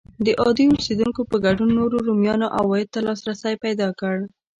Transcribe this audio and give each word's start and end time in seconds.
د 0.25 0.27
عادي 0.41 0.65
اوسېدونکو 0.73 1.21
په 1.31 1.35
ګډون 1.45 1.69
نورو 1.79 1.97
رومیانو 2.07 2.47
عوایدو 2.59 2.91
ته 2.93 2.99
لاسرسی 3.07 3.53
پیدا 3.65 3.87
کړ. 3.99 4.15